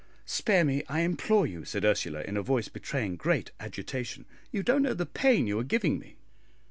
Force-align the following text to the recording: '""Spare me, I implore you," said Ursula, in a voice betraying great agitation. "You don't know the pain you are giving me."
'""Spare 0.39 0.63
me, 0.65 0.81
I 0.89 1.01
implore 1.01 1.45
you," 1.45 1.63
said 1.63 1.85
Ursula, 1.85 2.23
in 2.23 2.35
a 2.35 2.41
voice 2.41 2.69
betraying 2.69 3.17
great 3.17 3.51
agitation. 3.59 4.25
"You 4.51 4.63
don't 4.63 4.81
know 4.81 4.95
the 4.95 5.05
pain 5.05 5.45
you 5.45 5.59
are 5.59 5.63
giving 5.63 5.99
me." 5.99 6.15